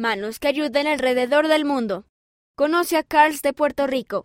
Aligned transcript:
Manos 0.00 0.38
que 0.38 0.48
ayuden 0.48 0.86
alrededor 0.86 1.46
del 1.46 1.66
mundo. 1.66 2.06
Conoce 2.56 2.96
a 2.96 3.02
Carls 3.02 3.42
de 3.42 3.52
Puerto 3.52 3.86
Rico. 3.86 4.24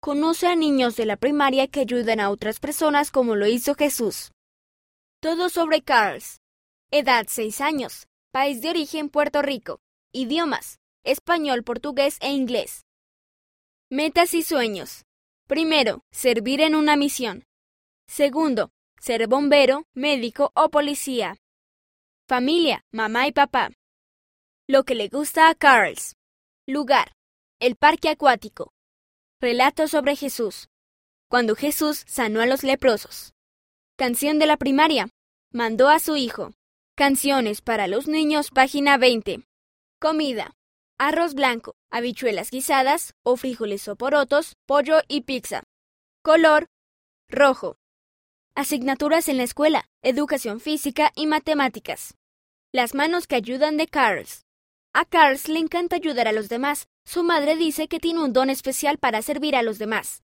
Conoce 0.00 0.46
a 0.46 0.56
niños 0.56 0.96
de 0.96 1.04
la 1.04 1.18
primaria 1.18 1.68
que 1.68 1.80
ayudan 1.80 2.20
a 2.20 2.30
otras 2.30 2.58
personas 2.58 3.10
como 3.10 3.36
lo 3.36 3.46
hizo 3.46 3.74
Jesús. 3.74 4.32
Todo 5.20 5.50
sobre 5.50 5.82
Carls. 5.82 6.40
Edad 6.90 7.26
6 7.28 7.60
años. 7.60 8.06
País 8.32 8.62
de 8.62 8.70
origen 8.70 9.10
Puerto 9.10 9.42
Rico. 9.42 9.78
Idiomas. 10.10 10.78
Español, 11.04 11.64
portugués 11.64 12.16
e 12.22 12.32
inglés. 12.32 12.86
Metas 13.90 14.32
y 14.32 14.42
sueños. 14.42 15.04
Primero, 15.46 16.00
servir 16.10 16.62
en 16.62 16.74
una 16.74 16.96
misión. 16.96 17.44
Segundo, 18.08 18.70
ser 18.98 19.26
bombero, 19.26 19.84
médico 19.92 20.50
o 20.54 20.70
policía. 20.70 21.36
Familia, 22.26 22.80
mamá 22.90 23.26
y 23.26 23.32
papá. 23.32 23.70
Lo 24.70 24.84
que 24.84 24.94
le 24.94 25.08
gusta 25.08 25.50
a 25.50 25.56
Carls. 25.56 26.14
Lugar. 26.64 27.16
El 27.58 27.74
parque 27.74 28.08
acuático. 28.08 28.72
Relato 29.40 29.88
sobre 29.88 30.14
Jesús. 30.14 30.68
Cuando 31.28 31.56
Jesús 31.56 32.04
sanó 32.06 32.40
a 32.40 32.46
los 32.46 32.62
leprosos. 32.62 33.34
Canción 33.96 34.38
de 34.38 34.46
la 34.46 34.56
primaria. 34.56 35.08
Mandó 35.52 35.88
a 35.88 35.98
su 35.98 36.14
hijo. 36.14 36.52
Canciones 36.94 37.62
para 37.62 37.88
los 37.88 38.06
niños, 38.06 38.52
página 38.52 38.96
20. 38.96 39.44
Comida. 39.98 40.52
Arroz 40.98 41.34
blanco, 41.34 41.74
habichuelas 41.90 42.52
guisadas 42.52 43.14
o 43.24 43.36
frijoles 43.36 43.88
o 43.88 43.96
porotos, 43.96 44.54
pollo 44.66 45.00
y 45.08 45.22
pizza. 45.22 45.64
Color. 46.22 46.66
Rojo. 47.28 47.74
Asignaturas 48.54 49.26
en 49.26 49.38
la 49.38 49.42
escuela, 49.42 49.88
educación 50.02 50.60
física 50.60 51.10
y 51.16 51.26
matemáticas. 51.26 52.14
Las 52.70 52.94
manos 52.94 53.26
que 53.26 53.34
ayudan 53.34 53.76
de 53.76 53.88
Carls. 53.88 54.44
A 54.92 55.04
Carls 55.04 55.48
le 55.48 55.60
encanta 55.60 55.94
ayudar 55.94 56.26
a 56.26 56.32
los 56.32 56.48
demás. 56.48 56.88
Su 57.04 57.22
madre 57.22 57.54
dice 57.56 57.86
que 57.86 58.00
tiene 58.00 58.24
un 58.24 58.32
don 58.32 58.50
especial 58.50 58.98
para 58.98 59.22
servir 59.22 59.54
a 59.54 59.62
los 59.62 59.78
demás. 59.78 60.24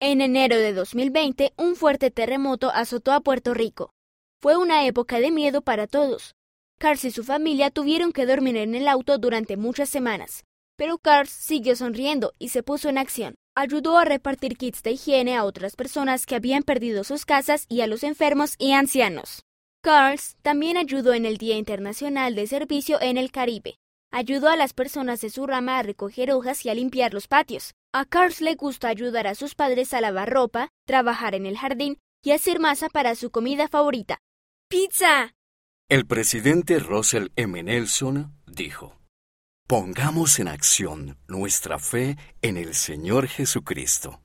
En 0.00 0.20
enero 0.20 0.56
de 0.56 0.74
2020, 0.74 1.54
un 1.56 1.74
fuerte 1.74 2.10
terremoto 2.10 2.70
azotó 2.70 3.12
a 3.12 3.20
Puerto 3.20 3.54
Rico. 3.54 3.94
Fue 4.42 4.58
una 4.58 4.84
época 4.84 5.18
de 5.18 5.30
miedo 5.30 5.62
para 5.62 5.86
todos. 5.86 6.34
Carls 6.78 7.04
y 7.06 7.10
su 7.10 7.24
familia 7.24 7.70
tuvieron 7.70 8.12
que 8.12 8.26
dormir 8.26 8.58
en 8.58 8.74
el 8.74 8.86
auto 8.86 9.16
durante 9.16 9.56
muchas 9.56 9.88
semanas. 9.88 10.44
Pero 10.76 10.98
Carls 10.98 11.30
siguió 11.30 11.74
sonriendo 11.74 12.34
y 12.38 12.50
se 12.50 12.62
puso 12.62 12.90
en 12.90 12.98
acción. 12.98 13.34
Ayudó 13.56 13.96
a 13.96 14.04
repartir 14.04 14.58
kits 14.58 14.82
de 14.82 14.92
higiene 14.92 15.36
a 15.36 15.44
otras 15.44 15.74
personas 15.74 16.26
que 16.26 16.36
habían 16.36 16.62
perdido 16.64 17.02
sus 17.02 17.24
casas 17.24 17.64
y 17.68 17.80
a 17.80 17.86
los 17.86 18.04
enfermos 18.04 18.56
y 18.58 18.72
ancianos. 18.72 19.47
Carls 19.80 20.36
también 20.42 20.76
ayudó 20.76 21.14
en 21.14 21.24
el 21.24 21.36
Día 21.36 21.56
Internacional 21.56 22.34
de 22.34 22.48
Servicio 22.48 23.00
en 23.00 23.16
el 23.16 23.30
Caribe. 23.30 23.76
Ayudó 24.10 24.48
a 24.48 24.56
las 24.56 24.72
personas 24.72 25.20
de 25.20 25.30
su 25.30 25.46
rama 25.46 25.78
a 25.78 25.82
recoger 25.82 26.32
hojas 26.32 26.64
y 26.64 26.68
a 26.68 26.74
limpiar 26.74 27.14
los 27.14 27.28
patios. 27.28 27.74
A 27.92 28.04
Carls 28.04 28.40
le 28.40 28.56
gusta 28.56 28.88
ayudar 28.88 29.26
a 29.26 29.34
sus 29.34 29.54
padres 29.54 29.94
a 29.94 30.00
lavar 30.00 30.30
ropa, 30.30 30.70
trabajar 30.84 31.34
en 31.34 31.46
el 31.46 31.56
jardín 31.56 31.98
y 32.24 32.32
hacer 32.32 32.58
masa 32.58 32.88
para 32.88 33.14
su 33.14 33.30
comida 33.30 33.68
favorita. 33.68 34.18
¡Pizza! 34.68 35.34
El 35.88 36.06
presidente 36.06 36.80
Russell 36.80 37.28
M. 37.36 37.62
Nelson 37.62 38.34
dijo, 38.46 38.96
Pongamos 39.68 40.38
en 40.40 40.48
acción 40.48 41.18
nuestra 41.28 41.78
fe 41.78 42.16
en 42.42 42.56
el 42.56 42.74
Señor 42.74 43.28
Jesucristo. 43.28 44.20